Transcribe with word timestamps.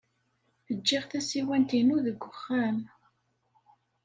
Ǧǧiɣ 0.77 1.03
tasiwant-inu 1.11 1.97
deg 2.05 2.19
uxxam. 2.29 2.77